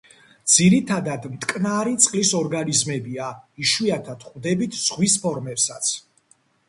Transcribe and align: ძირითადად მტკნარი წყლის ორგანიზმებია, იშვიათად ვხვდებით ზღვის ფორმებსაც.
ძირითადად 0.51 1.27
მტკნარი 1.33 1.93
წყლის 2.05 2.31
ორგანიზმებია, 2.39 3.29
იშვიათად 3.67 4.27
ვხვდებით 4.29 4.81
ზღვის 4.87 5.19
ფორმებსაც. 5.27 5.93